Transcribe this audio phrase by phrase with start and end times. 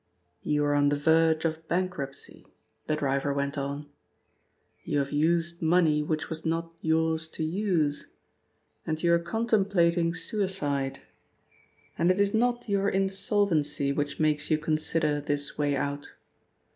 [0.41, 2.47] "You are on the verge of bankruptcy,"
[2.87, 3.85] the driver went on.
[4.83, 8.07] "You have used money which was not yours to use,
[8.83, 11.01] and you are contemplating suicide.
[11.99, 16.11] And it is not your insolvency which makes you consider this way out.